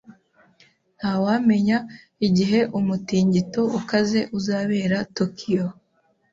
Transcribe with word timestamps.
Ntawamenya 0.97 1.77
igihe 2.27 2.59
umutingito 2.79 3.61
ukaze 3.79 4.19
uzabera 4.37 4.97
Tokiyo. 5.17 5.65